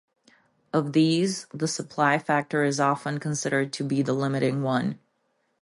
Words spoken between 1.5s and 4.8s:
the supply factor is often considered to be the limiting